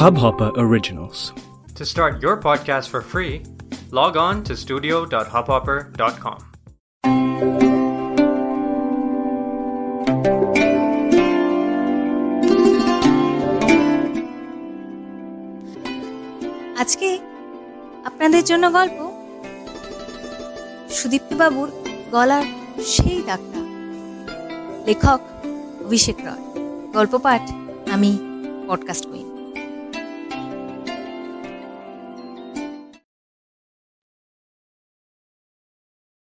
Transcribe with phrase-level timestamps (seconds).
[0.00, 1.34] Hubhopper Originals.
[1.74, 3.44] To start your podcast for free,
[3.90, 6.40] log on to studio.hubhopper.com.
[16.78, 17.18] আজকে
[18.04, 18.98] আপনাদের জন্য গল্প
[20.90, 21.68] সুদীপ্ত বাবুর
[22.10, 22.46] গলার
[22.86, 23.60] সেই দাগটা
[24.86, 25.20] লেখক
[25.84, 26.44] অভিষেক রয়
[26.92, 27.42] গল্প পাঠ
[27.92, 28.10] আমি
[28.66, 29.29] পডকাস্ট কুইন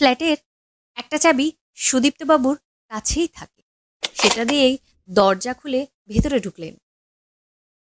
[0.00, 0.36] ফ্ল্যাটের
[0.94, 3.62] একটা চাবি সুদীপ্ত বাবুর কাছেই থাকে।
[4.14, 4.78] সেটা দিয়েই
[5.10, 6.76] দরজা খুলে ভেতরে ঢুকলেন।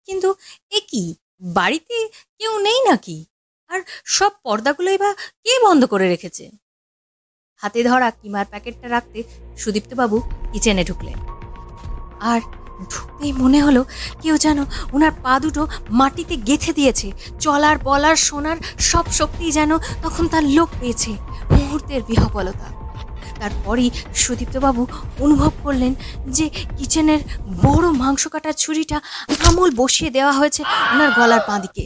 [0.05, 0.35] কিন্তু
[0.69, 1.15] এ কি?
[1.41, 3.25] বাড়িতে কেউ নেই নাকি?
[3.67, 6.51] আর সব পর্দাগুলোই বা কে বন্ধ করে রেখেছে?
[7.55, 9.23] হাতে ধরা কিমার প্যাকেটটা রাখতে
[9.57, 10.21] সুদীপ্তবাবু
[10.53, 11.17] কিচেনে ঢুকলেন।
[12.19, 12.41] আর
[12.91, 13.81] ঢুকতেই মনে হলো
[14.21, 14.59] কেউ যেন
[14.93, 17.07] ওনার পা দুটো মাটিতে গেথে দিয়েছে।
[17.39, 21.11] চলার, বলার, শোনার সব শক্তি যেন তখন তার লোক পেয়েছে,
[21.51, 22.67] মুহূর্তের বিহবলতা।
[23.39, 24.81] তারপরই সুদীপ্তবাবু
[25.19, 25.93] অনুভব করলেন
[26.27, 26.45] যে
[26.77, 27.21] কিচেনের
[27.63, 28.97] বড় মাংস কাটার ছুরিটা
[29.47, 30.61] আমূল বসিয়ে দেওয়া হয়েছে
[30.93, 31.85] ওনার গলার বাঁদিকে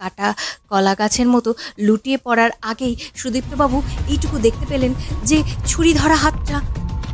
[0.00, 0.34] কাটা
[0.68, 4.92] কলা গাছের মতো লুটিয়ে পড়ার আগেই সুদীপ্তবাবু এইটুকু দেখতে পেলেন
[5.24, 6.56] যে ছুরি ধরা হাতটা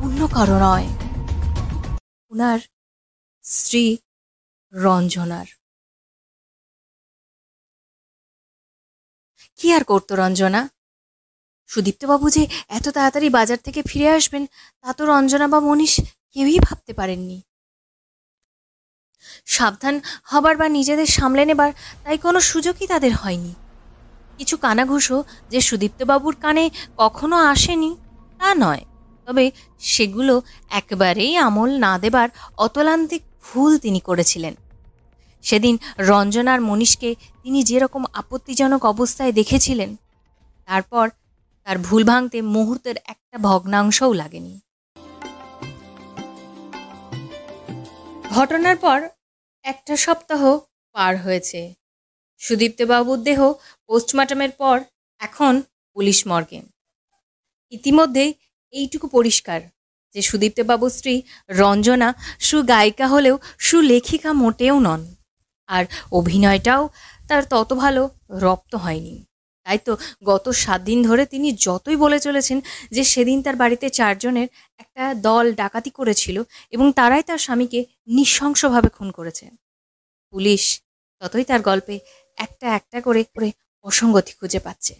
[0.03, 0.89] অন্য কারও নয়।
[2.31, 2.59] ওনার
[3.43, 3.98] স্ত্রী
[4.73, 5.47] রঞ্জনার।
[9.57, 10.69] কি আর করতো রঞ্জনা?
[11.67, 14.47] সুদীপ্তবাবু যে এত তাড়াতাড়ি বাজার থেকে ফিরে আসবেন,
[14.83, 16.01] তা তো রঞ্জনা বা মনীষ
[16.33, 17.43] কেউই ভাবতে পারেননি।
[19.47, 21.73] সাবধান হবার বা নিজেদের সামলে নেবার
[22.05, 23.55] তাই কোনো সুযোগই তাদের হয়নি।
[24.39, 27.97] কিছু কানাঘুষো যে সুদীপ্তবাবুর কানে কখনো আসেনি,
[28.39, 28.84] তা নয়।
[29.29, 29.45] তবে
[29.79, 34.55] সেগুলো একেবারেই আমল না দেবার অতলান্তিক ভুল তিনি করেছিলেন।
[35.43, 39.97] সেদিন রঞ্জনার মনীষকে তিনি যেরকম আপত্তিজনক অবস্থায় দেখেছিলেন,
[40.66, 41.11] তারপর
[41.65, 44.61] তার ভুল ভাঙতে মুহূর্তের একটা ভগ্নাংশও লাগেনি।
[48.31, 48.99] ঘটনার পর
[49.65, 50.59] একটা সপ্তাহ
[50.93, 51.75] পার হয়েছে।
[52.39, 53.53] সুদীপ্তবাবুর দেহ
[53.87, 54.77] পোস্টমর্টমের পর
[55.19, 55.62] এখন
[55.97, 56.60] পুলিশ মর্গে।
[57.71, 58.34] ইতিমধ্যেই
[58.73, 59.61] এইটুকু পরিষ্কার
[60.15, 65.15] যে সুদীপ্তবাবুর স্ত্রী রঞ্জনা সুগায়িকা হলেও সুলেখিকা মোটেও নন।
[65.69, 66.89] আর অভিনয়টাও
[67.28, 69.25] তার তত ভালো রপ্ত হয়নি।
[69.67, 74.49] তাই তো গত সাত দিন ধরে তিনি যতই বলে চলেছেন যে সেদিন তার বাড়িতে চারজনের
[74.78, 79.51] একটা দল ডাকাতি করেছিল এবং তারাই তার স্বামীকে নৃশংসভাবে খুন করেছে।
[80.33, 80.81] পুলিশ
[81.21, 81.99] ততই তার গল্পে
[82.37, 83.53] একটা একটা করে করে
[83.84, 84.95] অসঙ্গতি খুঁজে পাচ্ছে।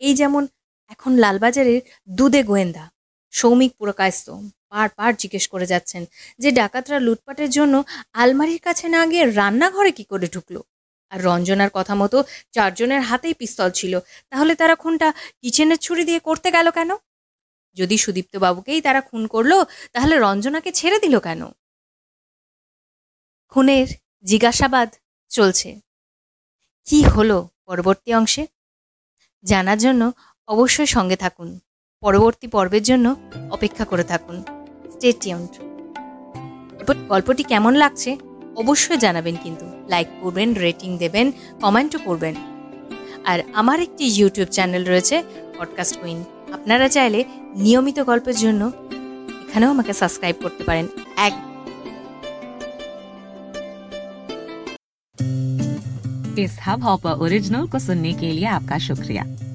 [0.00, 0.46] এই যেমন
[0.88, 2.90] এখন লালবাজারের দুধে গোয়েন্দা।
[3.32, 4.30] সৌমিক পুরকায়স্ত
[4.70, 6.04] বারবার জিজ্ঞেস করে যাচ্ছেন
[6.38, 10.62] যে ডাকাতরা লুটপাটের জন্য আলমারির কাছে না গিয়ে রান্নাঘরে কি করে ঢুকলো?
[11.10, 14.00] আর রঞ্জনার কথা মতো চারজনের হাতেই পিস্তল ছিল।
[14.30, 15.12] তাহলে তারা খুনটা
[15.42, 16.90] কিচেনের ছুরি দিয়ে করতে গেল কেন?
[17.76, 19.52] যদি সুদীপ্ত বাবুকেই তারা খুন করল,
[19.92, 21.42] তাহলে রঞ্জনাকে ছেড়ে দিল কেন?
[23.48, 23.86] খুনের
[24.24, 24.88] জিজ্ঞাসাবাদ
[25.28, 25.80] চলছে।
[26.86, 28.46] কি হলো পরবর্তী অংশে?
[29.44, 30.12] জানার জন্য
[30.47, 31.49] অবশ্যই সঙ্গে থাকুন
[32.03, 33.05] পরবর্তী পর্বের জন্য
[33.51, 34.37] অপেক্ষা করে থাকুন
[34.91, 35.51] স্টে টিউন্ড
[37.09, 38.11] গল্পটি কেমন লাগছে
[38.55, 41.27] অবশ্যই জানাবেন কিন্তু লাইক করবেন রেটিং দেবেন
[41.61, 42.35] কমেন্টও করবেন
[43.25, 45.15] আর আমার একটি ইউটিউব চ্যানেল রয়েছে
[45.57, 46.19] পডকাস্ট কুইন
[46.53, 47.19] আপনারা চাইলে
[47.55, 48.61] নিয়মিত গল্পের জন্য
[49.43, 50.85] এখানেও আমাকে সাবস্ক্রাইব করতে পারেন
[51.17, 51.33] এক
[56.37, 59.23] इस हब हॉपर ओरिजिनल को सुनने के लिए आपका शुक्रिया